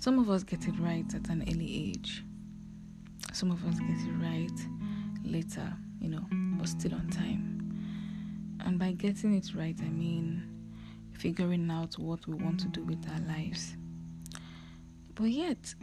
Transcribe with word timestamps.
some 0.00 0.18
of 0.18 0.30
us 0.30 0.42
get 0.42 0.66
it 0.66 0.74
right 0.78 1.04
at 1.14 1.28
an 1.28 1.44
early 1.46 1.90
age, 1.90 2.24
some 3.34 3.50
of 3.50 3.62
us 3.66 3.78
get 3.78 3.90
it 3.90 4.12
right 4.18 4.60
later, 5.24 5.70
you 6.00 6.08
know, 6.08 6.24
but 6.58 6.66
still 6.68 6.94
on 6.94 7.06
time. 7.10 7.46
And 8.64 8.78
by 8.78 8.92
getting 8.92 9.34
it 9.34 9.54
right, 9.54 9.76
I 9.78 9.88
mean 9.90 10.42
figuring 11.12 11.70
out 11.70 11.98
what 11.98 12.26
we 12.26 12.32
want 12.32 12.60
to 12.60 12.68
do 12.68 12.82
with 12.82 13.06
our 13.10 13.20
lives. 13.36 13.76
But 15.14 15.24
yet, 15.24 15.74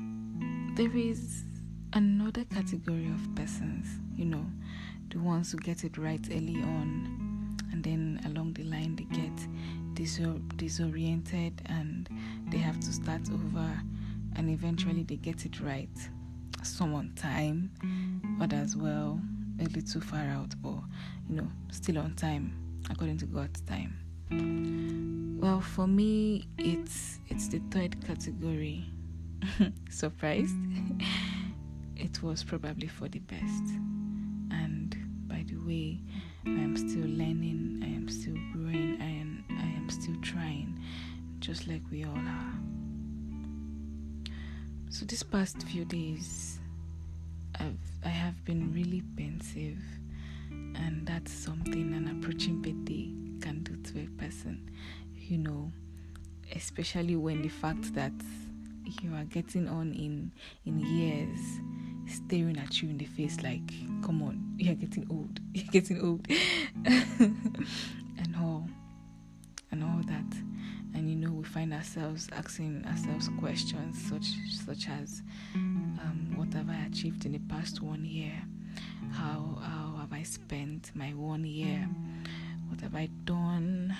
there 0.75 0.97
is 0.97 1.43
another 1.93 2.43
category 2.45 3.11
of 3.11 3.36
persons, 3.36 3.88
you 4.15 4.25
know, 4.25 4.45
the 5.11 5.20
ones 5.20 5.52
who 5.52 5.59
get 5.59 5.84
it 5.84 5.95
right 5.95 6.25
early 6.31 6.55
on, 6.63 7.56
and 7.71 7.84
then 7.84 8.20
along 8.25 8.54
the 8.54 8.64
line 8.64 8.95
they 8.95 9.04
get 9.04 9.37
disor- 9.93 10.42
disoriented 10.57 11.61
and 11.68 12.09
they 12.50 12.57
have 12.57 12.79
to 12.79 12.92
start 12.92 13.29
over, 13.31 13.79
and 14.37 14.50
eventually 14.50 15.04
they 15.04 15.15
get 15.18 15.46
it 15.46 15.59
right. 15.59 15.89
Some 16.64 16.93
on 16.93 17.14
time, 17.15 17.71
others 18.41 18.75
well 18.75 19.19
a 19.59 19.64
little 19.64 19.82
too 19.82 20.01
far 20.01 20.21
out, 20.21 20.54
or 20.64 20.83
you 21.29 21.36
know, 21.36 21.47
still 21.71 21.97
on 21.97 22.15
time 22.15 22.54
according 22.89 23.18
to 23.18 23.25
God's 23.25 23.61
time. 23.61 23.97
Well, 25.42 25.61
for 25.61 25.87
me, 25.87 26.47
it's 26.57 27.19
it's 27.28 27.47
the 27.47 27.59
third 27.71 28.05
category. 28.05 28.86
Surprised? 29.89 30.56
it 31.95 32.22
was 32.23 32.44
probably 32.44 32.88
for 32.88 33.08
the 33.08 33.19
best. 33.19 33.64
And 34.52 34.95
by 35.28 35.45
the 35.47 35.58
way, 35.58 36.02
I 36.45 36.50
am 36.50 36.75
still 36.75 37.08
learning, 37.08 37.81
I 37.83 37.88
am 37.88 38.09
still 38.09 38.38
growing, 38.53 38.97
I 39.02 39.06
am 39.06 39.45
I 39.50 39.78
am 39.78 39.90
still 39.90 40.16
trying, 40.22 40.80
just 41.40 41.67
like 41.67 41.81
we 41.92 42.03
all 42.03 42.17
are. 42.17 42.77
So 44.98 45.06
these 45.06 45.22
past 45.22 45.62
few 45.62 45.86
days 45.86 46.58
I've 47.59 47.78
I 48.03 48.08
have 48.08 48.44
been 48.45 48.73
really 48.73 49.03
pensive 49.16 49.78
and 50.50 51.06
that's 51.06 51.31
something 51.31 51.94
an 51.94 52.08
approaching 52.08 52.64
birthday 52.64 53.12
can 53.40 53.62
do 53.62 53.75
to 53.75 54.00
a 54.00 54.08
person, 54.20 54.72
you 55.14 55.38
know, 55.38 55.72
especially 56.56 57.16
when 57.16 57.44
the 57.44 57.50
fact 57.50 57.94
that 57.94 58.12
you 59.03 59.14
are 59.14 59.25
getting 59.25 59.68
on 59.68 59.94
in 59.94 60.31
in 60.66 60.80
years 60.80 61.40
staring 62.12 62.58
at 62.58 62.81
you 62.81 62.90
in 62.90 62.98
the 62.98 63.06
face 63.06 63.40
like 63.44 63.70
come 64.03 64.23
on 64.23 64.56
you're 64.58 64.73
getting 64.73 65.06
old 65.12 65.40
you're 65.53 65.72
getting 65.72 66.02
old 66.02 66.25
and 66.86 68.36
all 68.42 68.68
and 69.70 69.84
all 69.84 70.02
that 70.08 70.27
find 71.58 71.73
ourselves 71.73 72.30
asking 72.33 72.86
ourselves 72.86 73.31
questions 73.39 74.00
such 74.08 74.27
such 74.63 74.88
as 74.89 75.23
um, 75.55 76.31
what 76.36 76.53
have 76.53 76.69
i 76.69 76.86
achieved 76.86 77.25
in 77.25 77.31
the 77.31 77.41
past 77.52 77.81
one 77.81 78.05
year 78.05 78.39
how 79.11 79.58
how 79.59 79.95
have 80.00 80.13
i 80.13 80.22
spent 80.22 80.91
my 80.94 81.09
one 81.16 81.44
year 81.44 81.89
what 82.69 82.80
have 82.80 82.94
i 82.94 83.09
done 83.23 83.91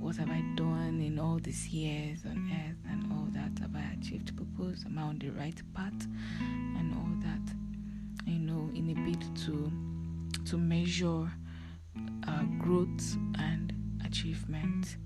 what 0.00 0.16
have 0.16 0.30
I 0.30 0.42
done 0.56 1.00
in 1.00 1.18
all 1.20 1.38
these 1.40 1.68
years 1.68 2.24
on 2.24 2.50
earth 2.52 2.90
and 2.90 3.12
all 3.12 3.28
that? 3.30 3.56
Have 3.60 3.76
I 3.76 3.94
achieved 4.00 4.36
purpose? 4.36 4.84
Am 4.84 4.98
I 4.98 5.02
on 5.02 5.18
the 5.18 5.30
right 5.30 5.60
path? 5.74 6.08
And 6.40 6.92
all 6.94 7.14
that. 7.22 7.54
You 8.26 8.40
know, 8.40 8.68
in 8.74 8.90
a 8.90 8.94
bid 9.06 9.22
to 9.44 9.70
to 10.50 10.58
measure 10.58 11.30
uh, 12.26 12.42
growth 12.58 13.16
and 13.38 13.72
achievement. 14.04 14.96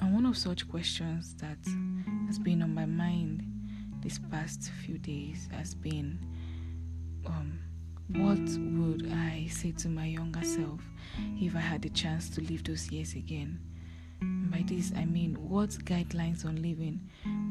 And 0.00 0.14
one 0.14 0.26
of 0.26 0.36
such 0.36 0.68
questions 0.68 1.34
that 1.34 1.58
has 2.26 2.38
been 2.38 2.62
on 2.62 2.74
my 2.74 2.86
mind 2.86 3.44
these 4.02 4.18
past 4.30 4.70
few 4.84 4.98
days 4.98 5.48
has 5.52 5.74
been 5.74 6.18
um, 7.26 7.58
what 8.08 8.38
would 8.38 9.10
I 9.10 9.46
say 9.50 9.72
to 9.72 9.88
my 9.88 10.04
younger 10.06 10.44
self 10.44 10.82
if 11.40 11.56
I 11.56 11.60
had 11.60 11.82
the 11.82 11.88
chance 11.88 12.28
to 12.30 12.42
live 12.42 12.64
those 12.64 12.90
years 12.90 13.14
again? 13.14 13.58
By 14.20 14.62
this, 14.66 14.92
I 14.96 15.04
mean, 15.04 15.34
what 15.48 15.70
guidelines 15.70 16.44
on 16.44 16.60
living 16.62 17.00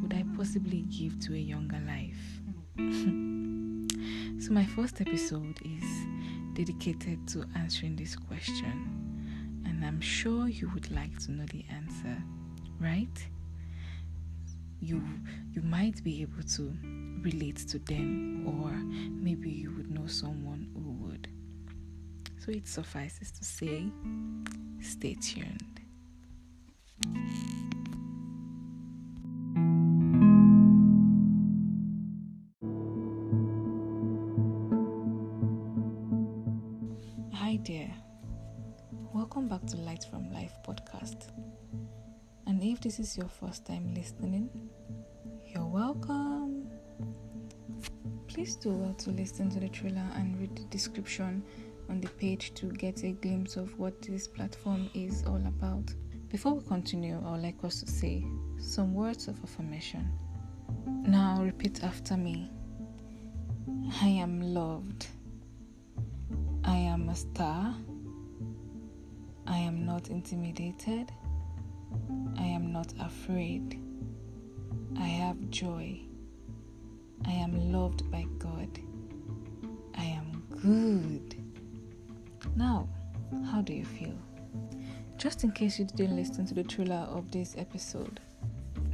would 0.01 0.13
I 0.13 0.23
possibly 0.37 0.81
give 0.81 1.19
to 1.21 1.33
a 1.33 1.37
younger 1.37 1.79
life? 1.87 2.41
so, 4.43 4.51
my 4.53 4.65
first 4.65 5.01
episode 5.01 5.59
is 5.65 5.83
dedicated 6.53 7.27
to 7.29 7.45
answering 7.55 7.95
this 7.95 8.15
question, 8.15 9.61
and 9.65 9.83
I'm 9.83 10.01
sure 10.01 10.47
you 10.47 10.69
would 10.73 10.91
like 10.91 11.17
to 11.25 11.31
know 11.31 11.45
the 11.45 11.65
answer, 11.69 12.23
right? 12.83 13.27
You 14.81 15.01
you 15.53 15.61
might 15.61 16.03
be 16.03 16.21
able 16.21 16.43
to 16.55 16.73
relate 17.21 17.65
to 17.69 17.79
them, 17.79 18.45
or 18.45 18.71
maybe 19.09 19.49
you 19.49 19.71
would 19.71 19.89
know 19.89 20.05
someone 20.07 20.67
who 20.73 20.91
would. 21.05 21.29
So 22.39 22.51
it 22.51 22.67
suffices 22.67 23.31
to 23.31 23.45
say, 23.45 23.85
stay 24.81 25.15
tuned. 25.15 25.79
Hi 37.31 37.59
there. 37.65 37.95
Welcome 39.13 39.47
back 39.47 39.65
to 39.67 39.77
Light 39.77 40.03
from 40.09 40.29
Life 40.33 40.51
podcast. 40.67 41.29
If 42.65 42.79
this 42.79 42.97
is 42.97 43.17
your 43.17 43.27
first 43.27 43.65
time 43.65 43.93
listening, 43.93 44.49
you're 45.53 45.65
welcome. 45.65 46.65
Please 48.27 48.55
do 48.55 48.69
well 48.69 48.93
to 48.99 49.09
listen 49.09 49.49
to 49.49 49.59
the 49.59 49.67
trailer 49.67 50.07
and 50.15 50.39
read 50.39 50.55
the 50.55 50.63
description 50.69 51.43
on 51.89 51.99
the 51.99 52.07
page 52.07 52.53
to 52.53 52.67
get 52.67 53.03
a 53.03 53.11
glimpse 53.11 53.57
of 53.57 53.77
what 53.77 54.01
this 54.01 54.29
platform 54.29 54.89
is 54.93 55.25
all 55.27 55.45
about. 55.45 55.93
Before 56.29 56.53
we 56.53 56.65
continue, 56.65 57.21
I 57.25 57.31
would 57.31 57.41
like 57.41 57.61
us 57.65 57.81
to 57.81 57.91
say 57.91 58.25
some 58.57 58.93
words 58.93 59.27
of 59.27 59.43
affirmation. 59.43 60.09
Now 61.05 61.43
repeat 61.43 61.83
after 61.83 62.15
me 62.15 62.49
I 64.01 64.07
am 64.07 64.39
loved. 64.39 65.07
I 66.63 66.77
am 66.77 67.09
a 67.09 67.15
star. 67.15 67.75
I 69.47 69.57
am 69.57 69.85
not 69.85 70.07
intimidated. 70.07 71.11
I 72.37 72.43
am 72.43 72.71
not 72.71 72.93
afraid. 72.99 73.79
I 74.97 75.05
have 75.05 75.49
joy. 75.49 75.99
I 77.25 77.31
am 77.31 77.71
loved 77.71 78.09
by 78.11 78.25
God. 78.37 78.79
I 79.97 80.03
am 80.03 80.43
good. 80.49 81.35
Now, 82.55 82.87
how 83.51 83.61
do 83.61 83.73
you 83.73 83.85
feel? 83.85 84.17
Just 85.17 85.43
in 85.43 85.51
case 85.51 85.79
you 85.79 85.85
didn't 85.85 86.15
listen 86.15 86.45
to 86.47 86.53
the 86.53 86.63
trailer 86.63 87.07
of 87.09 87.31
this 87.31 87.55
episode, 87.57 88.19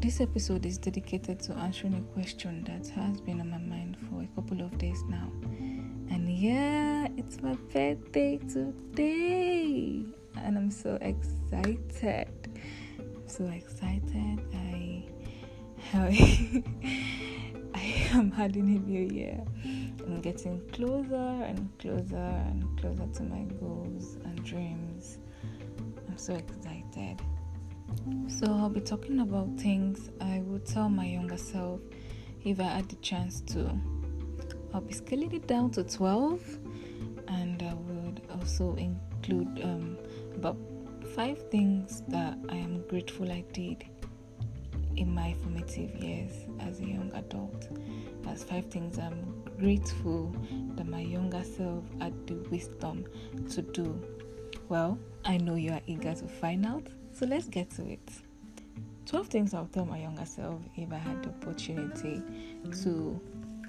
this 0.01 0.21
episode 0.21 0.65
is 0.65 0.77
dedicated 0.77 1.41
to 1.41 1.53
answering 1.53 1.95
a 1.95 2.13
question 2.13 2.63
that 2.63 2.87
has 2.89 3.19
been 3.19 3.41
on 3.41 3.49
my 3.49 3.57
mind 3.57 3.97
for 3.97 4.21
a 4.21 4.27
couple 4.35 4.61
of 4.61 4.77
days 4.77 5.03
now. 5.09 5.29
And 6.09 6.29
yeah, 6.29 7.07
it's 7.17 7.41
my 7.41 7.55
birthday 7.73 8.37
today, 8.37 10.05
and 10.37 10.57
I'm 10.57 10.71
so 10.71 10.97
excited. 11.01 12.38
So 13.29 13.45
excited. 13.45 14.41
I, 14.55 15.05
I, 15.93 16.63
I 17.75 18.07
am 18.11 18.31
having 18.31 18.75
a 18.75 18.79
new 18.79 19.07
year. 19.13 19.39
I'm 19.63 20.19
getting 20.19 20.59
closer 20.71 21.13
and 21.15 21.69
closer 21.77 22.15
and 22.15 22.79
closer 22.81 23.05
to 23.05 23.23
my 23.23 23.43
goals 23.59 24.17
and 24.25 24.43
dreams 24.43 25.19
I'm 26.07 26.17
so 26.17 26.33
excited. 26.33 27.21
So, 28.27 28.47
I'll 28.47 28.69
be 28.69 28.81
talking 28.81 29.19
about 29.19 29.59
things 29.59 30.09
I 30.19 30.41
would 30.45 30.65
tell 30.65 30.89
my 30.89 31.05
younger 31.05 31.37
self 31.37 31.81
if 32.43 32.59
I 32.59 32.63
had 32.63 32.89
the 32.89 32.95
chance 32.97 33.41
to. 33.41 33.69
I'll 34.73 34.81
be 34.81 34.93
scaling 34.93 35.33
it 35.33 35.45
down 35.45 35.69
to 35.71 35.83
12, 35.83 36.59
and 37.27 37.61
I 37.61 37.73
would 37.75 38.21
also 38.31 38.75
include 38.75 39.61
um, 39.63 39.97
about 40.35 40.57
five 41.15 41.49
things 41.49 42.03
that 42.07 42.37
I 42.49 42.55
am 42.55 42.83
grateful 42.87 43.31
I 43.31 43.43
did 43.51 43.85
in 44.95 45.13
my 45.13 45.33
formative 45.41 45.95
years 45.95 46.31
as 46.59 46.79
a 46.79 46.85
young 46.85 47.11
adult. 47.15 47.69
As 48.27 48.43
five 48.43 48.65
things 48.65 48.99
I'm 48.99 49.43
grateful 49.57 50.35
that 50.75 50.87
my 50.87 51.01
younger 51.01 51.43
self 51.43 51.83
had 51.99 52.27
the 52.27 52.35
wisdom 52.51 53.05
to 53.49 53.61
do. 53.61 53.99
Well, 54.67 54.99
I 55.25 55.37
know 55.37 55.55
you 55.55 55.71
are 55.71 55.81
eager 55.87 56.13
to 56.13 56.27
find 56.27 56.65
out, 56.65 56.87
so 57.11 57.25
let's 57.25 57.47
get 57.47 57.71
to 57.71 57.89
it. 57.89 58.09
12 59.07 59.27
things 59.27 59.53
I'll 59.55 59.65
tell 59.65 59.85
my 59.85 59.99
younger 59.99 60.25
self 60.25 60.61
if 60.75 60.93
I 60.93 60.97
had 60.97 61.23
the 61.23 61.29
opportunity 61.29 62.21
to 62.83 63.19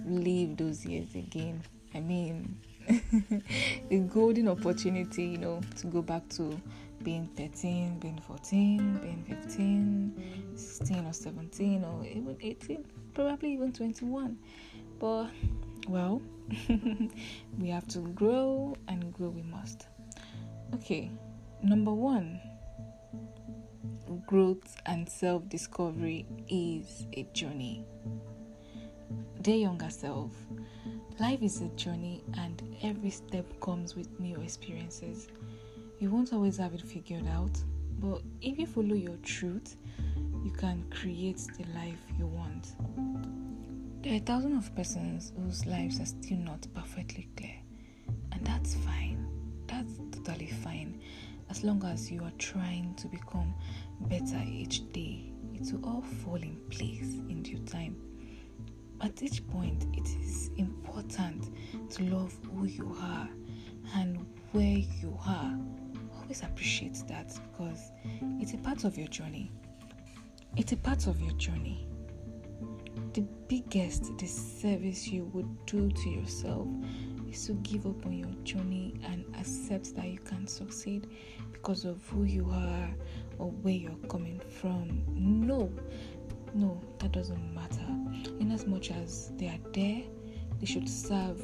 live 0.04 0.58
those 0.58 0.84
years 0.84 1.14
again. 1.14 1.62
I 1.94 2.00
mean, 2.00 2.58
a 3.90 3.98
golden 3.98 4.48
opportunity, 4.48 5.24
you 5.24 5.38
know, 5.38 5.60
to 5.76 5.86
go 5.86 6.02
back 6.02 6.28
to 6.30 6.60
being 7.02 7.28
13, 7.36 7.98
being 7.98 8.20
14, 8.26 8.98
being 8.98 9.24
15, 9.28 10.52
16 10.54 11.06
or 11.06 11.12
17 11.12 11.84
or 11.84 12.04
even 12.04 12.36
18, 12.40 12.84
probably 13.14 13.52
even 13.54 13.72
21. 13.72 14.36
But 14.98 15.28
well, 15.88 16.20
we 17.58 17.68
have 17.68 17.86
to 17.88 18.00
grow 18.00 18.76
and 18.88 19.12
grow 19.14 19.30
we 19.30 19.42
must. 19.42 19.86
Okay, 20.74 21.10
number 21.62 21.92
one 21.92 22.40
growth 24.26 24.76
and 24.86 25.08
self 25.08 25.48
discovery 25.48 26.26
is 26.48 27.06
a 27.14 27.22
journey. 27.32 27.84
Dear 29.42 29.56
younger 29.56 29.90
self, 29.90 30.32
life 31.18 31.42
is 31.42 31.60
a 31.62 31.68
journey 31.70 32.22
and 32.38 32.62
every 32.82 33.10
step 33.10 33.44
comes 33.60 33.96
with 33.96 34.08
new 34.20 34.40
experiences. 34.40 35.28
You 36.00 36.08
won't 36.08 36.32
always 36.32 36.56
have 36.56 36.72
it 36.72 36.80
figured 36.80 37.26
out, 37.26 37.62
but 37.98 38.22
if 38.40 38.58
you 38.58 38.64
follow 38.66 38.94
your 38.94 39.18
truth, 39.18 39.76
you 40.42 40.50
can 40.50 40.82
create 40.90 41.36
the 41.58 41.66
life 41.74 41.98
you 42.18 42.26
want. 42.26 42.72
There 44.02 44.16
are 44.16 44.20
thousands 44.20 44.66
of 44.66 44.74
persons 44.74 45.34
whose 45.36 45.66
lives 45.66 46.00
are 46.00 46.06
still 46.06 46.38
not 46.38 46.66
perfectly 46.74 47.28
clear, 47.36 47.56
and 48.32 48.42
that's 48.46 48.76
fine. 48.76 49.26
That's 49.66 49.92
totally 50.10 50.46
fine. 50.46 51.02
As 51.50 51.62
long 51.64 51.84
as 51.84 52.10
you 52.10 52.24
are 52.24 52.32
trying 52.38 52.94
to 52.94 53.06
become 53.06 53.52
better 54.08 54.42
each 54.46 54.90
day, 54.92 55.34
it 55.52 55.70
will 55.70 55.84
all 55.86 56.02
fall 56.22 56.36
in 56.36 56.56
place 56.70 57.12
in 57.28 57.42
due 57.42 57.58
time. 57.58 57.94
At 59.02 59.22
each 59.22 59.46
point, 59.48 59.84
it 59.92 60.08
is 60.22 60.50
important 60.56 61.50
to 61.90 62.02
love 62.04 62.34
who 62.54 62.64
you 62.64 62.96
are 63.02 63.28
and 63.96 64.26
where 64.52 64.78
you 64.78 65.18
are. 65.26 65.58
Always 66.30 66.44
appreciate 66.44 67.02
that 67.08 67.36
because 67.50 67.90
it's 68.38 68.54
a 68.54 68.58
part 68.58 68.84
of 68.84 68.96
your 68.96 69.08
journey. 69.08 69.50
It's 70.56 70.70
a 70.70 70.76
part 70.76 71.08
of 71.08 71.20
your 71.20 71.32
journey 71.32 71.88
the 73.14 73.22
biggest 73.48 74.16
disservice 74.16 75.08
you 75.08 75.24
would 75.34 75.66
do 75.66 75.90
to 75.90 76.08
yourself 76.08 76.68
is 77.28 77.46
to 77.46 77.54
give 77.54 77.86
up 77.86 78.06
on 78.06 78.12
your 78.12 78.30
journey 78.44 78.94
and 79.04 79.24
accept 79.38 79.94
that 79.96 80.06
you 80.06 80.18
can't 80.18 80.48
succeed 80.48 81.08
because 81.52 81.84
of 81.84 82.00
who 82.08 82.24
you 82.24 82.48
are 82.52 82.88
or 83.38 83.50
where 83.50 83.74
you're 83.74 84.08
coming 84.08 84.40
from. 84.60 85.02
No, 85.08 85.72
no, 86.54 86.80
that 86.98 87.12
doesn't 87.12 87.54
matter. 87.54 87.84
In 88.38 88.52
as 88.52 88.66
much 88.66 88.90
as 88.90 89.32
they 89.36 89.48
are 89.48 89.58
there, 89.72 90.02
they 90.60 90.66
should 90.66 90.88
serve 90.88 91.42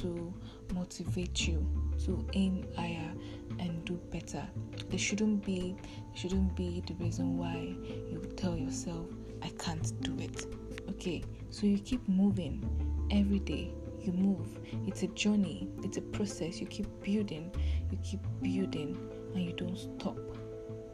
to 0.00 0.32
motivate 0.74 1.46
you 1.48 1.66
to 2.04 2.26
aim 2.34 2.66
higher 2.76 3.12
and 3.58 3.84
do 3.84 3.94
better. 4.10 4.46
They 4.90 4.96
shouldn't 4.96 5.44
be 5.44 5.76
shouldn't 6.14 6.54
be 6.56 6.82
the 6.86 6.94
reason 6.94 7.36
why 7.38 7.74
you 8.10 8.32
tell 8.36 8.56
yourself 8.56 9.06
I 9.42 9.48
can't 9.58 9.92
do 10.02 10.16
it. 10.18 10.46
Okay, 10.90 11.22
so 11.50 11.66
you 11.66 11.78
keep 11.78 12.06
moving 12.08 12.64
every 13.10 13.38
day. 13.38 13.72
You 14.00 14.12
move. 14.12 14.58
It's 14.86 15.02
a 15.02 15.08
journey, 15.08 15.68
it's 15.82 15.96
a 15.96 16.02
process. 16.02 16.60
You 16.60 16.66
keep 16.66 16.86
building, 17.02 17.52
you 17.90 17.98
keep 18.02 18.20
building, 18.42 18.96
and 19.34 19.44
you 19.44 19.52
don't 19.52 19.76
stop. 19.76 20.18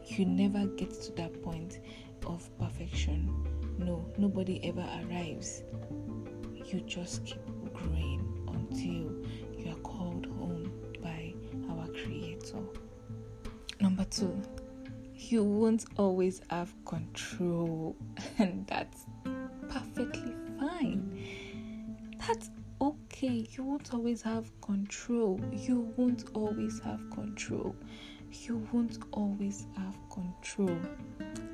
You 0.05 0.25
never 0.25 0.65
get 0.67 0.91
to 1.03 1.11
that 1.13 1.41
point 1.41 1.79
of 2.25 2.49
perfection. 2.59 3.33
No, 3.77 4.05
nobody 4.17 4.59
ever 4.63 4.85
arrives. 5.03 5.63
You 6.65 6.81
just 6.81 7.25
keep 7.25 7.41
growing 7.73 8.21
until 8.47 9.14
Number 13.81 14.05
two, 14.05 14.41
you 15.15 15.43
won't 15.43 15.85
always 15.97 16.41
have 16.49 16.73
control, 16.85 17.95
and 18.37 18.65
that's 18.67 19.05
perfectly 19.69 20.33
fine. 20.59 21.25
That's 22.27 22.49
okay. 22.81 23.47
You 23.51 23.63
won't 23.63 23.93
always 23.93 24.21
have 24.21 24.49
control. 24.61 25.39
You 25.51 25.93
won't 25.97 26.25
always 26.33 26.79
have 26.81 27.09
control. 27.11 27.75
You 28.31 28.67
won't 28.71 28.99
always 29.11 29.67
have 29.77 29.97
control. 30.09 30.77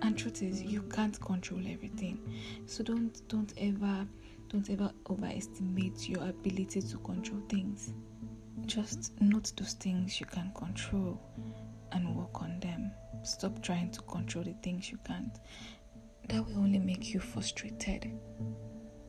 And 0.01 0.17
truth 0.17 0.41
is, 0.41 0.61
you 0.61 0.81
can't 0.83 1.19
control 1.21 1.61
everything. 1.67 2.19
So 2.65 2.83
don't 2.83 3.21
don't 3.27 3.53
ever 3.57 4.07
don't 4.49 4.69
ever 4.69 4.91
overestimate 5.09 6.09
your 6.09 6.23
ability 6.27 6.81
to 6.81 6.97
control 6.97 7.41
things. 7.47 7.93
Just 8.65 9.19
note 9.21 9.51
those 9.57 9.73
things 9.73 10.19
you 10.19 10.25
can 10.25 10.51
control 10.55 11.19
and 11.91 12.15
work 12.15 12.41
on 12.41 12.59
them. 12.59 12.91
Stop 13.23 13.61
trying 13.61 13.91
to 13.91 14.01
control 14.01 14.43
the 14.43 14.53
things 14.63 14.91
you 14.91 14.97
can't 15.05 15.37
that 16.29 16.45
will 16.45 16.59
only 16.59 16.79
make 16.79 17.13
you 17.13 17.19
frustrated 17.19 18.11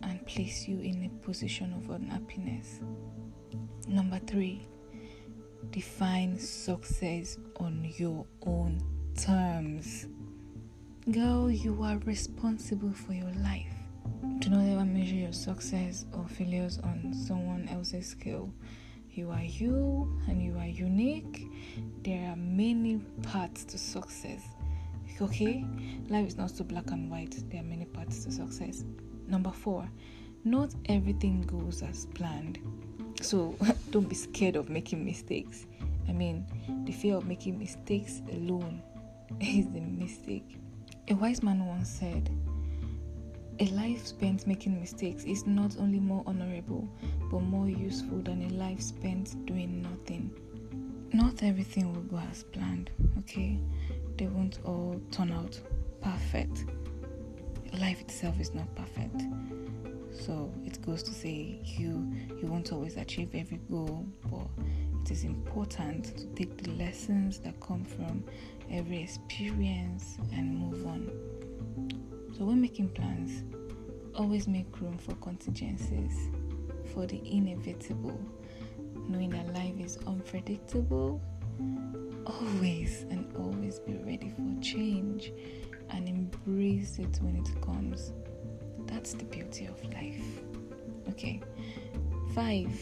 and 0.03 0.27
place 0.27 0.67
you 0.67 0.81
in 0.81 1.05
a 1.05 1.25
position 1.25 1.73
of 1.75 1.91
unhappiness. 1.91 2.81
Number 3.87 4.19
three, 4.27 4.67
define 5.71 6.39
success 6.39 7.39
on 7.57 7.93
your 7.97 8.27
own 8.47 8.83
terms. 9.17 10.07
Girl, 11.11 11.51
you 11.51 11.83
are 11.83 11.99
responsible 11.99 12.93
for 12.93 13.13
your 13.13 13.33
life. 13.43 13.73
Do 14.39 14.51
not 14.51 14.65
ever 14.65 14.85
measure 14.85 15.15
your 15.15 15.33
success 15.33 16.05
or 16.13 16.27
failures 16.27 16.79
on 16.79 17.15
someone 17.15 17.69
else's 17.69 18.09
scale. 18.09 18.53
You 19.13 19.31
are 19.31 19.43
you 19.43 20.19
and 20.29 20.43
you 20.43 20.57
are 20.59 20.67
unique. 20.67 21.47
There 22.03 22.31
are 22.31 22.37
many 22.37 23.01
paths 23.23 23.65
to 23.65 23.79
success 23.79 24.43
okay? 25.23 25.65
Life 26.09 26.29
is 26.29 26.37
not 26.37 26.51
so 26.51 26.65
black 26.65 26.91
and 26.91 27.11
white, 27.11 27.37
there 27.51 27.61
are 27.61 27.65
many 27.65 27.85
paths 27.85 28.25
to 28.25 28.33
success. 28.33 28.85
Number 29.29 29.51
four, 29.51 29.89
not 30.45 30.75
everything 30.87 31.43
goes 31.43 31.83
as 31.83 32.07
planned. 32.07 32.59
So 33.21 33.57
don't 33.91 34.09
be 34.09 34.15
scared 34.15 34.57
of 34.57 34.69
making 34.69 35.05
mistakes. 35.05 35.67
I 36.09 36.13
mean, 36.13 36.47
the 36.85 36.93
fear 36.93 37.17
of 37.17 37.27
making 37.27 37.59
mistakes 37.59 38.23
alone 38.33 38.83
is 39.41 39.67
the 39.71 39.81
mistake. 39.81 40.59
A 41.09 41.15
wise 41.15 41.43
man 41.43 41.67
once 41.67 41.89
said, 41.89 42.31
a 43.59 43.67
life 43.67 44.07
spent 44.07 44.47
making 44.47 44.81
mistakes 44.81 45.25
is 45.25 45.47
not 45.47 45.77
only 45.79 46.01
more 46.01 46.23
honorable 46.27 46.89
but 47.31 47.41
more 47.41 47.69
useful 47.69 48.19
than 48.23 48.43
a 48.43 48.49
life 48.55 48.81
spent 48.81 49.45
doing 49.47 49.83
nothing. 49.83 50.31
Not 51.13 51.43
everything 51.43 51.93
will 51.93 52.03
go 52.03 52.19
as 52.31 52.45
planned, 52.45 52.91
okay? 53.19 53.59
they 54.17 54.27
won't 54.27 54.59
all 54.65 55.01
turn 55.11 55.33
out 55.33 55.61
perfect. 56.01 56.65
Life 57.81 58.01
itself 58.01 58.39
is 58.41 58.55
not 58.55 58.73
perfect. 58.75 59.23
So 60.13 60.53
it 60.65 60.81
goes 60.83 61.03
to 61.05 61.11
say 61.11 61.59
you 61.65 62.13
you 62.41 62.47
won't 62.49 62.73
always 62.73 62.97
achieve 62.97 63.31
every 63.35 63.61
goal, 63.71 64.07
but 64.31 64.47
it 65.03 65.11
is 65.11 65.25
important 65.25 66.17
to 66.19 66.27
take 66.37 66.57
the 66.63 66.71
lessons 66.73 67.39
that 67.41 67.59
come 67.61 67.85
from 67.85 68.23
every 68.71 69.03
experience 69.03 70.19
and 70.33 70.57
move 70.57 70.87
on. 70.87 71.11
So 72.37 72.45
when 72.45 72.61
making 72.61 72.91
plans, 72.91 73.45
always 74.15 74.49
make 74.49 74.81
room 74.81 74.99
for 74.99 75.15
contingencies, 75.17 76.29
for 76.93 77.07
the 77.07 77.21
inevitable, 77.31 78.21
knowing 79.09 79.31
that 79.31 79.53
life 79.55 79.79
is 79.79 79.99
unpredictable 80.07 81.21
always 82.27 83.05
and 83.11 83.35
always 83.37 83.79
be 83.81 83.95
ready 83.95 84.31
for 84.31 84.61
change 84.61 85.33
and 85.91 86.09
embrace 86.09 86.99
it 86.99 87.19
when 87.21 87.37
it 87.37 87.63
comes. 87.63 88.13
That's 88.87 89.15
the 89.15 89.25
beauty 89.25 89.67
of 89.67 89.83
life. 89.93 90.43
Okay. 91.09 91.41
Five, 92.35 92.73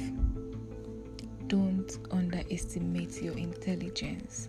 don't 1.48 1.98
underestimate 2.10 3.20
your 3.22 3.36
intelligence. 3.36 4.48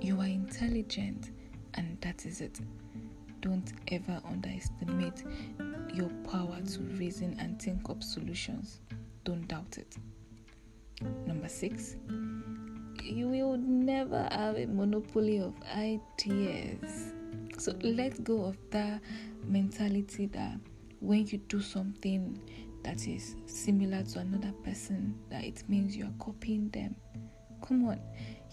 You 0.00 0.20
are 0.20 0.26
intelligent, 0.26 1.30
and 1.74 1.98
that 2.00 2.24
is 2.24 2.40
it. 2.40 2.60
Don't 3.44 3.74
ever 3.88 4.22
underestimate 4.24 5.22
your 5.92 6.08
power 6.32 6.58
to 6.62 6.80
reason 6.98 7.36
and 7.38 7.60
think 7.60 7.90
up 7.90 8.02
solutions. 8.02 8.80
Don't 9.24 9.46
doubt 9.46 9.76
it. 9.76 9.98
Number 11.26 11.50
six, 11.50 11.96
you 13.02 13.28
will 13.28 13.58
never 13.58 14.26
have 14.32 14.56
a 14.56 14.64
monopoly 14.64 15.40
of 15.40 15.52
ideas. 15.76 17.12
So 17.58 17.74
let 17.82 18.24
go 18.24 18.46
of 18.46 18.56
that 18.70 19.02
mentality 19.46 20.24
that 20.28 20.58
when 21.00 21.26
you 21.26 21.36
do 21.36 21.60
something 21.60 22.40
that 22.82 23.06
is 23.06 23.36
similar 23.44 24.04
to 24.04 24.20
another 24.20 24.52
person, 24.64 25.18
that 25.28 25.44
it 25.44 25.62
means 25.68 25.94
you 25.94 26.06
are 26.06 26.14
copying 26.18 26.70
them. 26.70 26.96
Come 27.60 27.88
on, 27.88 28.00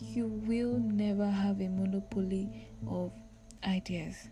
you 0.02 0.28
will 0.28 0.80
never 0.80 1.30
have 1.30 1.62
a 1.62 1.70
monopoly 1.70 2.68
of 2.86 3.14
ideas. 3.64 4.30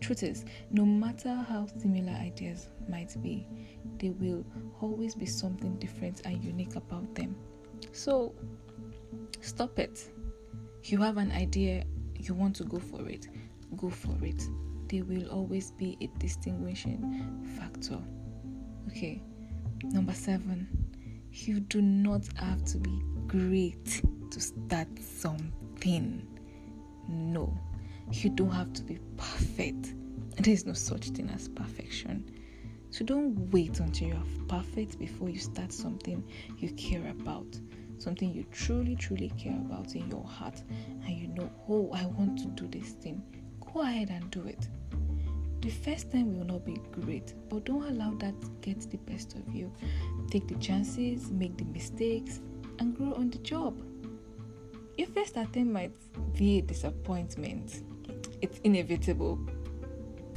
Truth 0.00 0.22
is, 0.22 0.44
no 0.70 0.84
matter 0.84 1.34
how 1.34 1.66
similar 1.78 2.12
ideas 2.12 2.68
might 2.88 3.20
be, 3.22 3.46
there 3.98 4.12
will 4.12 4.44
always 4.80 5.14
be 5.14 5.26
something 5.26 5.76
different 5.76 6.22
and 6.24 6.42
unique 6.42 6.76
about 6.76 7.14
them. 7.14 7.36
So 7.92 8.34
Stop 9.40 9.78
it. 9.78 10.08
You 10.84 10.98
have 10.98 11.16
an 11.16 11.32
idea, 11.32 11.84
you 12.16 12.34
want 12.34 12.56
to 12.56 12.64
go 12.64 12.78
for 12.78 13.08
it, 13.08 13.28
go 13.76 13.90
for 13.90 14.16
it. 14.22 14.42
There 14.88 15.04
will 15.04 15.28
always 15.30 15.72
be 15.72 15.96
a 16.00 16.06
distinguishing 16.18 17.46
factor. 17.56 17.98
Okay, 18.88 19.22
number 19.84 20.14
seven, 20.14 20.68
you 21.30 21.60
do 21.60 21.82
not 21.82 22.22
have 22.36 22.64
to 22.66 22.78
be 22.78 23.02
great 23.26 24.02
to 24.30 24.40
start 24.40 24.88
something. 25.00 26.26
No, 27.08 27.56
you 28.12 28.30
don't 28.30 28.50
have 28.50 28.72
to 28.74 28.82
be 28.82 28.98
perfect. 29.16 29.94
There 30.36 30.52
is 30.52 30.66
no 30.66 30.72
such 30.72 31.10
thing 31.10 31.30
as 31.30 31.48
perfection. 31.48 32.30
So 32.90 33.04
don't 33.04 33.50
wait 33.52 33.80
until 33.80 34.08
you're 34.08 34.22
perfect 34.48 34.98
before 34.98 35.28
you 35.28 35.38
start 35.38 35.72
something 35.72 36.24
you 36.56 36.70
care 36.70 37.06
about, 37.10 37.58
something 37.98 38.32
you 38.32 38.44
truly, 38.50 38.96
truly 38.96 39.30
care 39.36 39.58
about 39.58 39.94
in 39.94 40.08
your 40.10 40.24
heart, 40.24 40.62
and 41.04 41.10
you 41.10 41.28
know, 41.28 41.50
oh, 41.68 41.90
I 41.92 42.06
want 42.06 42.38
to 42.38 42.46
do 42.46 42.66
this 42.68 42.92
thing. 42.92 43.22
Go 43.72 43.82
ahead 43.82 44.10
and 44.10 44.30
do 44.30 44.42
it. 44.46 44.68
The 45.60 45.70
first 45.70 46.10
time 46.10 46.38
will 46.38 46.46
not 46.46 46.64
be 46.64 46.80
great, 46.92 47.34
but 47.50 47.64
don't 47.64 47.82
allow 47.82 48.14
that 48.18 48.40
to 48.40 48.48
get 48.62 48.80
the 48.90 48.96
best 48.98 49.34
of 49.34 49.54
you. 49.54 49.72
Take 50.30 50.46
the 50.48 50.54
chances, 50.54 51.30
make 51.30 51.58
the 51.58 51.64
mistakes, 51.64 52.40
and 52.78 52.96
grow 52.96 53.12
on 53.14 53.30
the 53.30 53.38
job. 53.38 53.82
Your 54.96 55.08
first 55.08 55.36
attempt 55.36 55.72
might 55.72 55.92
be 56.34 56.58
a 56.58 56.62
disappointment. 56.62 57.82
It's 58.40 58.58
inevitable. 58.60 59.38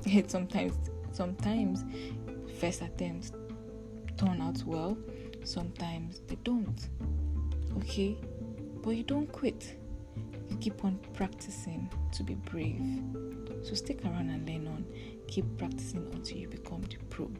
It 0.05 0.31
sometimes 0.31 0.73
sometimes 1.11 1.83
first 2.59 2.81
attempts 2.81 3.31
turn 4.17 4.41
out 4.41 4.63
well, 4.65 4.97
sometimes 5.43 6.21
they 6.27 6.37
don't. 6.43 6.89
Okay? 7.77 8.17
But 8.83 8.91
you 8.91 9.03
don't 9.03 9.31
quit. 9.31 9.77
You 10.49 10.57
keep 10.57 10.83
on 10.83 10.99
practicing 11.13 11.89
to 12.13 12.23
be 12.23 12.35
brave. 12.35 12.81
So 13.63 13.73
stick 13.75 14.03
around 14.05 14.29
and 14.29 14.47
learn 14.47 14.67
on. 14.67 14.85
Keep 15.27 15.57
practicing 15.57 16.07
until 16.13 16.37
you 16.37 16.47
become 16.47 16.81
the 16.81 16.97
pro. 17.09 17.31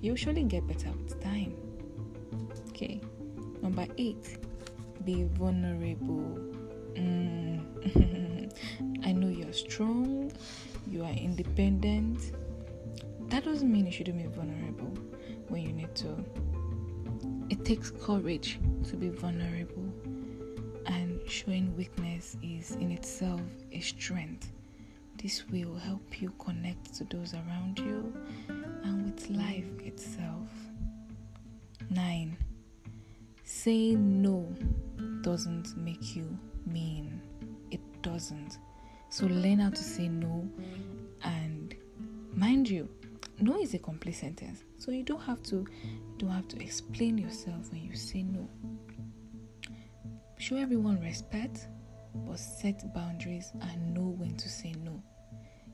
You'll 0.00 0.16
surely 0.16 0.44
get 0.44 0.66
better 0.66 0.90
with 0.90 1.22
time. 1.22 1.54
Okay. 2.70 3.00
Number 3.62 3.86
eight, 3.98 4.38
be 5.04 5.24
vulnerable. 5.24 6.38
Mm. 6.94 8.26
I 9.04 9.12
know 9.12 9.28
you're 9.28 9.52
strong, 9.52 10.32
you 10.88 11.04
are 11.04 11.12
independent. 11.12 12.32
That 13.28 13.44
doesn't 13.44 13.70
mean 13.70 13.86
you 13.86 13.92
shouldn't 13.92 14.18
be 14.18 14.26
vulnerable 14.26 14.92
when 15.48 15.62
you 15.62 15.72
need 15.72 15.94
to. 15.96 16.24
It 17.48 17.64
takes 17.64 17.90
courage 17.90 18.58
to 18.88 18.96
be 18.96 19.08
vulnerable, 19.08 19.92
and 20.86 21.20
showing 21.28 21.76
weakness 21.76 22.36
is 22.42 22.72
in 22.76 22.90
itself 22.92 23.40
a 23.72 23.80
strength. 23.80 24.52
This 25.22 25.44
will 25.48 25.74
help 25.74 26.22
you 26.22 26.32
connect 26.38 26.94
to 26.94 27.04
those 27.04 27.34
around 27.34 27.78
you 27.78 28.12
and 28.48 29.04
with 29.04 29.28
life 29.30 29.68
itself. 29.84 30.48
9. 31.90 32.36
Saying 33.44 34.22
no 34.22 34.48
doesn't 35.22 35.76
make 35.76 36.16
you 36.16 36.38
mean. 36.64 37.20
Doesn't. 38.02 38.58
So 39.10 39.26
learn 39.26 39.58
how 39.58 39.70
to 39.70 39.82
say 39.82 40.08
no 40.08 40.48
and 41.22 41.74
mind 42.34 42.68
you, 42.68 42.88
no 43.40 43.60
is 43.60 43.74
a 43.74 43.78
complete 43.78 44.14
sentence. 44.14 44.62
So 44.78 44.90
you 44.90 45.02
don't 45.02 45.20
have 45.22 45.42
to 45.44 45.56
you 45.56 46.16
don't 46.18 46.30
have 46.30 46.48
to 46.48 46.62
explain 46.62 47.18
yourself 47.18 47.70
when 47.72 47.82
you 47.82 47.96
say 47.96 48.22
no. 48.22 48.48
Show 50.38 50.56
everyone 50.56 51.00
respect, 51.00 51.68
but 52.14 52.38
set 52.38 52.82
boundaries 52.94 53.52
and 53.60 53.94
know 53.94 54.14
when 54.18 54.36
to 54.36 54.48
say 54.48 54.72
no. 54.84 55.02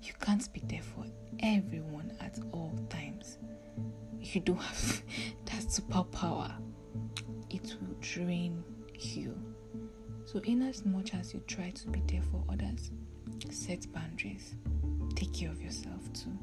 You 0.03 0.13
can't 0.21 0.53
be 0.53 0.63
there 0.67 0.83
for 0.83 1.05
everyone 1.41 2.13
at 2.21 2.39
all 2.53 2.79
times. 2.89 3.39
You 4.21 4.41
don't 4.41 4.59
have 4.59 5.03
that 5.47 5.63
superpower. 5.65 6.53
It 7.51 7.77
will 7.81 7.97
drain 8.01 8.65
you. 8.95 9.56
So, 10.27 10.41
in 10.41 10.63
as 10.63 10.85
much 10.85 11.15
as 11.15 11.33
you 11.33 11.41
try 11.47 11.71
to 11.71 11.89
be 11.89 12.03
there 12.09 12.23
for 12.23 12.43
others, 12.53 12.91
set 13.49 13.87
boundaries. 13.93 14.57
Take 15.15 15.33
care 15.33 15.51
of 15.51 15.63
yourself 15.63 16.13
too. 16.13 16.37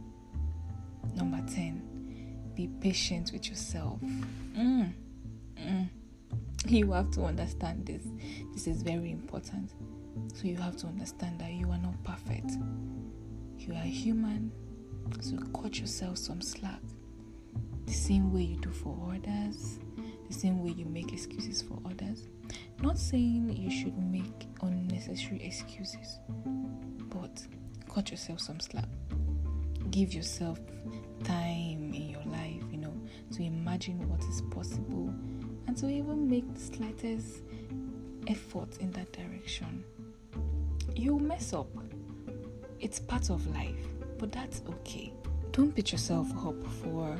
Number 1.15 1.43
10, 1.53 2.53
be 2.55 2.69
patient 2.79 3.31
with 3.33 3.49
yourself. 3.49 3.99
Mm. 4.57 4.93
Mm. 5.59 5.89
You 6.65 6.93
have 6.93 7.11
to 7.11 7.25
understand 7.25 7.85
this. 7.85 8.03
This 8.53 8.67
is 8.67 8.83
very 8.83 9.11
important. 9.11 9.71
So, 10.33 10.45
you 10.45 10.55
have 10.55 10.77
to 10.77 10.87
understand 10.87 11.39
that 11.41 11.51
you 11.51 11.69
are 11.69 11.77
not 11.77 12.01
perfect. 12.05 12.51
You 13.57 13.73
are 13.73 13.85
human, 13.85 14.49
so 15.19 15.37
cut 15.61 15.77
yourself 15.77 16.17
some 16.17 16.41
slack. 16.41 16.79
The 17.85 17.93
same 17.93 18.33
way 18.33 18.43
you 18.43 18.57
do 18.57 18.71
for 18.71 18.97
others, 19.13 19.79
the 20.27 20.33
same 20.33 20.63
way 20.63 20.71
you 20.71 20.85
make 20.85 21.11
excuses 21.11 21.61
for 21.61 21.79
others. 21.85 22.27
Not 22.81 22.97
saying 22.97 23.55
you 23.55 23.71
should 23.71 23.97
make 23.97 24.47
unnecessary 24.61 25.43
excuses, 25.43 26.19
but 27.09 27.45
cut 27.93 28.11
yourself 28.11 28.39
some 28.39 28.59
slack. 28.59 28.89
Give 29.91 30.13
yourself 30.13 30.59
time 31.23 31.93
in 31.93 32.09
your 32.09 32.23
life, 32.25 32.63
you 32.71 32.77
know, 32.77 32.93
to 33.33 33.43
imagine 33.43 34.09
what 34.09 34.23
is 34.23 34.41
possible 34.51 35.13
and 35.67 35.77
to 35.77 35.87
even 35.87 36.29
make 36.29 36.51
the 36.53 36.59
slightest 36.59 37.43
effort 38.27 38.77
in 38.79 38.91
that 38.91 39.11
direction. 39.13 39.83
You'll 40.95 41.19
mess 41.19 41.53
up 41.53 41.67
it's 42.83 42.99
part 42.99 43.29
of 43.29 43.47
life, 43.55 43.87
but 44.19 44.33
that's 44.33 44.61
okay. 44.67 45.13
Don't 45.53 45.73
beat 45.73 45.93
yourself 45.93 46.29
up 46.45 46.61
for 46.83 47.15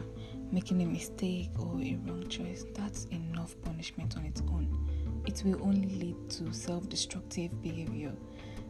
making 0.51 0.81
a 0.81 0.85
mistake 0.85 1.51
or 1.57 1.79
a 1.79 1.97
wrong 2.05 2.27
choice. 2.27 2.65
That's 2.75 3.05
enough 3.05 3.55
punishment 3.61 4.17
on 4.17 4.25
its 4.25 4.41
own. 4.41 4.67
It 5.25 5.41
will 5.45 5.61
only 5.63 5.89
lead 5.89 6.29
to 6.31 6.53
self 6.53 6.89
destructive 6.89 7.61
behavior. 7.61 8.13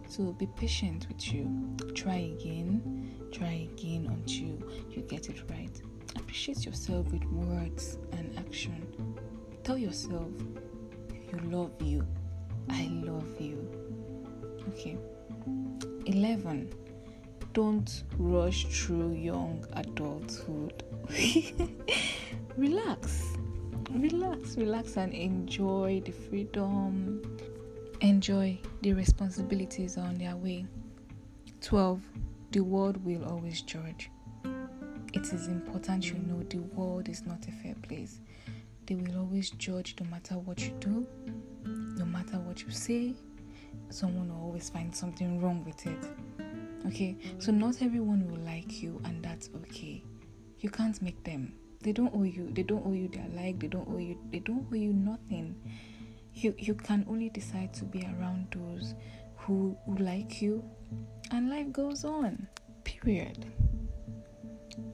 So 0.08 0.32
be 0.34 0.48
patient 0.56 1.08
with 1.08 1.34
you. 1.34 1.50
Try 1.96 2.36
again, 2.38 3.16
try 3.32 3.68
again 3.72 4.08
until 4.08 4.58
you 4.90 5.02
get 5.08 5.30
it 5.30 5.50
right. 5.50 5.82
Appreciate 6.16 6.66
yourself 6.66 7.12
with 7.12 7.24
words 7.26 7.98
and 8.12 8.38
action. 8.38 8.86
Tell 9.64 9.78
yourself 9.78 10.30
you 11.32 11.40
love 11.50 11.74
you. 11.82 12.06
I 12.70 12.90
love 13.04 13.40
you. 13.40 13.68
Okay. 14.70 14.98
11 16.06 16.74
don't 17.54 18.04
rush 18.18 18.66
through 18.66 19.14
young 19.14 19.64
adulthood. 19.74 20.84
relax, 22.58 23.38
relax, 24.02 24.58
relax, 24.58 24.98
and 24.98 25.14
enjoy 25.14 26.02
the 26.06 26.12
freedom. 26.12 27.22
Enjoy 28.02 28.60
the 28.82 28.94
responsibilities 28.94 29.98
on 29.98 30.18
their 30.18 30.36
way. 30.36 30.66
12. 31.62 32.02
The 32.52 32.60
world 32.60 33.04
will 33.06 33.24
always 33.26 33.62
judge. 33.62 34.10
It 35.14 35.32
is 35.32 35.48
important 35.48 36.10
you 36.10 36.16
know 36.16 36.42
the 36.50 36.58
world 36.76 37.08
is 37.08 37.26
not 37.26 37.48
a 37.48 37.52
fair 37.52 37.76
place. 37.84 38.20
They 38.86 38.96
will 38.96 39.18
always 39.20 39.52
judge 39.52 39.96
no 40.02 40.08
matter 40.08 40.36
what 40.36 40.60
you 40.62 40.74
do, 40.80 41.08
no 41.66 42.06
matter 42.06 42.40
what 42.40 42.62
you 42.64 42.72
say. 42.72 43.14
Someone 43.90 44.30
will 44.30 44.44
always 44.44 44.70
find 44.70 44.94
something 44.94 45.40
wrong 45.40 45.64
with 45.64 45.86
it. 45.86 46.10
Okay, 46.88 47.16
so 47.40 47.52
not 47.52 47.82
everyone 47.82 48.28
will 48.30 48.42
like 48.42 48.82
you, 48.82 49.00
and 49.06 49.24
that's 49.24 49.50
okay. 49.56 50.04
You 50.60 50.70
can't 50.70 51.02
make 51.02 51.24
them. 51.24 51.54
They 51.84 51.92
don't 51.92 52.14
owe 52.16 52.24
you. 52.24 52.50
They 52.52 52.64
don't 52.64 52.86
owe 52.86 52.94
you 52.94 53.10
their 53.10 53.28
like. 53.36 53.60
They 53.60 53.68
don't 53.68 53.88
owe 53.90 53.98
you. 53.98 54.18
They 54.32 54.40
don't 54.40 54.66
owe 54.72 54.76
you 54.76 54.94
nothing. 54.94 55.56
You 56.34 56.56
you 56.58 56.74
can 56.74 57.06
only 57.10 57.30
decide 57.30 57.74
to 57.76 57.86
be 57.86 58.02
around 58.04 58.48
those 58.52 58.96
who 59.36 59.78
who 59.86 59.98
like 59.98 60.42
you, 60.42 60.64
and 61.32 61.50
life 61.50 61.72
goes 61.72 62.06
on. 62.06 62.48
Period. 62.86 63.46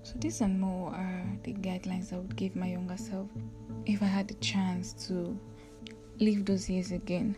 So 0.03 0.13
these 0.17 0.41
and 0.41 0.60
more 0.60 0.89
are 0.89 1.24
the 1.43 1.53
guidelines 1.53 2.12
I 2.12 2.17
would 2.17 2.36
give 2.36 2.55
my 2.55 2.67
younger 2.67 2.98
self 2.98 3.29
if 3.86 4.01
I 4.01 4.05
had 4.05 4.27
the 4.27 4.34
chance 4.36 4.93
to 5.08 5.39
live 6.19 6.46
those 6.46 6.69
years 6.69 6.91
again. 6.91 7.36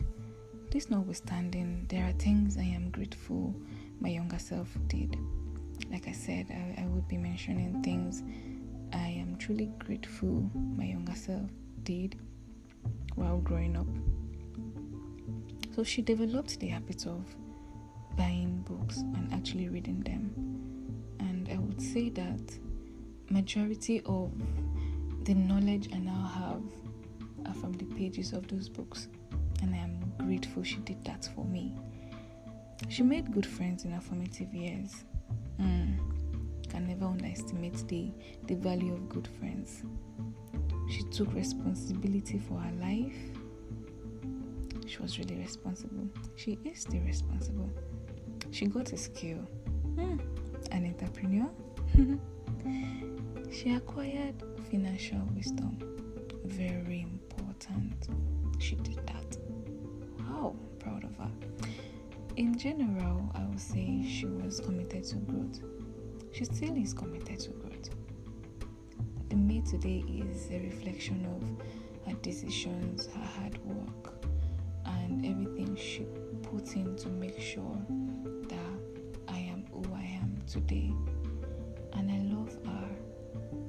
This 0.70 0.88
notwithstanding, 0.88 1.86
there 1.90 2.08
are 2.08 2.12
things 2.12 2.56
I 2.56 2.62
am 2.62 2.90
grateful 2.90 3.54
my 4.00 4.08
younger 4.08 4.38
self 4.38 4.68
did. 4.88 5.16
Like 5.90 6.08
I 6.08 6.12
said, 6.12 6.46
I, 6.50 6.82
I 6.82 6.86
would 6.86 7.06
be 7.08 7.18
mentioning 7.18 7.82
things 7.82 8.22
I 8.92 9.08
am 9.08 9.36
truly 9.38 9.70
grateful 9.78 10.50
my 10.76 10.84
younger 10.84 11.14
self 11.14 11.50
did 11.82 12.16
while 13.14 13.38
growing 13.38 13.76
up. 13.76 13.86
So 15.74 15.82
she 15.84 16.02
developed 16.02 16.60
the 16.60 16.68
habit 16.68 17.06
of 17.06 17.24
buying 18.16 18.62
books 18.68 18.98
and 18.98 19.32
actually 19.32 19.68
reading 19.68 20.00
them. 20.00 20.32
And 21.18 21.48
I 21.50 21.56
would 21.58 21.80
say 21.80 22.10
that 22.10 22.40
majority 23.30 24.02
of 24.04 24.32
the 25.24 25.34
knowledge 25.34 25.88
I 25.94 25.98
now 25.98 26.30
have 26.34 26.62
are 27.46 27.54
from 27.54 27.72
the 27.72 27.84
pages 27.86 28.32
of 28.32 28.48
those 28.48 28.68
books. 28.68 29.08
And 29.62 29.74
I 29.74 29.78
am 29.78 30.12
grateful 30.18 30.62
she 30.62 30.76
did 30.78 31.02
that 31.04 31.28
for 31.34 31.44
me 31.44 31.74
She 32.88 33.02
made 33.02 33.32
good 33.32 33.46
friends 33.46 33.84
in 33.84 33.92
her 33.92 34.00
formative 34.00 34.52
years. 34.52 35.04
Mm, 35.60 35.98
never 37.02 37.12
underestimate 37.12 37.86
the, 37.88 38.12
the 38.46 38.54
value 38.54 38.92
of 38.92 39.08
good 39.08 39.28
friends. 39.38 39.82
She 40.90 41.02
took 41.04 41.32
responsibility 41.34 42.38
for 42.38 42.58
her 42.58 42.72
life. 42.80 43.16
She 44.86 44.98
was 44.98 45.18
really 45.18 45.36
responsible. 45.36 46.08
She 46.36 46.58
is 46.64 46.80
still 46.80 47.00
responsible. 47.00 47.70
She 48.50 48.66
got 48.66 48.92
a 48.92 48.96
skill. 48.96 49.38
Mm, 49.94 50.20
an 50.70 50.86
entrepreneur. 50.86 51.48
she 53.52 53.74
acquired 53.74 54.34
financial 54.70 55.20
wisdom. 55.34 55.78
Very 56.44 57.02
important. 57.02 58.08
She 58.58 58.76
did 58.76 58.98
that. 59.06 59.38
Wow, 60.20 60.54
proud 60.78 61.04
of 61.04 61.16
her. 61.16 61.30
In 62.36 62.58
general, 62.58 63.30
I 63.34 63.44
would 63.44 63.60
say 63.60 64.04
she 64.08 64.26
was 64.26 64.60
committed 64.60 65.04
to 65.04 65.16
growth. 65.16 65.60
She 66.32 66.46
still 66.46 66.74
is 66.78 66.94
committed 66.94 67.40
to 67.40 67.50
growth. 67.50 67.90
The 69.28 69.36
me 69.36 69.60
today 69.60 70.02
is 70.08 70.50
a 70.50 70.60
reflection 70.60 71.26
of 71.26 72.08
her 72.08 72.18
decisions, 72.22 73.06
her 73.06 73.20
hard 73.20 73.58
work, 73.66 74.14
and 74.86 75.26
everything 75.26 75.76
she 75.76 76.06
put 76.42 76.74
in 76.74 76.96
to 76.96 77.10
make 77.10 77.38
sure 77.38 77.76
that 78.48 78.80
I 79.28 79.40
am 79.40 79.66
who 79.72 79.84
I 79.94 80.04
am 80.22 80.38
today. 80.46 80.94
And 81.92 82.10
I 82.10 82.18
love 82.34 82.56
her 82.64 82.88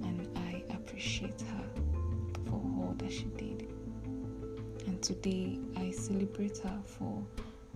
and 0.03 0.25
I 0.37 0.63
appreciate 0.73 1.41
her 1.41 1.65
for 2.45 2.55
all 2.55 2.95
that 2.99 3.11
she 3.11 3.25
did. 3.25 3.73
And 4.87 5.01
today 5.03 5.59
I 5.75 5.91
celebrate 5.91 6.59
her 6.59 6.79
for 6.85 7.25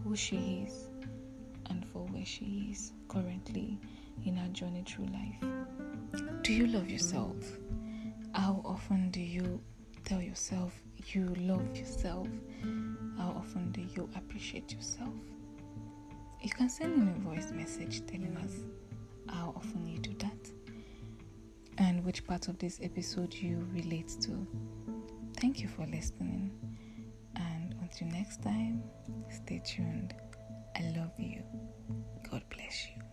who 0.05 0.15
she 0.15 0.65
is 0.65 0.87
and 1.69 1.85
for 1.89 2.05
where 2.05 2.25
she 2.25 2.69
is 2.71 2.93
currently 3.09 3.77
in 4.25 4.37
our 4.39 4.47
journey 4.49 4.83
through 4.85 5.07
life. 5.07 6.23
Do 6.41 6.53
you 6.53 6.67
love 6.67 6.89
yourself? 6.89 7.35
How 8.33 8.61
often 8.65 9.09
do 9.11 9.19
you 9.19 9.61
tell 10.05 10.21
yourself 10.21 10.73
you 11.13 11.33
love 11.39 11.75
yourself? 11.75 12.27
How 13.17 13.29
often 13.37 13.71
do 13.71 13.81
you 13.81 14.09
appreciate 14.15 14.73
yourself? 14.73 15.13
You 16.41 16.49
can 16.49 16.69
send 16.69 17.01
in 17.01 17.07
a 17.09 17.19
voice 17.29 17.51
message 17.51 18.05
telling 18.05 18.37
us 18.37 18.53
how 19.29 19.53
often 19.55 19.87
you 19.87 19.99
do 19.99 20.13
that 20.19 20.51
and 21.77 22.03
which 22.05 22.25
part 22.25 22.47
of 22.47 22.57
this 22.57 22.79
episode 22.81 23.33
you 23.33 23.67
relate 23.73 24.15
to. 24.21 24.47
Thank 25.37 25.59
you 25.59 25.67
for 25.67 25.85
listening. 25.85 26.51
And 27.35 27.75
until 27.81 28.07
next 28.07 28.41
time, 28.41 28.83
stay 29.29 29.61
tuned. 29.65 30.15
I 30.75 30.93
love 30.97 31.11
you. 31.17 31.43
God 32.29 32.43
bless 32.49 32.87
you. 32.87 33.06